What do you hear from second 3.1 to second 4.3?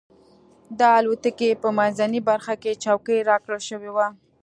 راکړل شوې وه.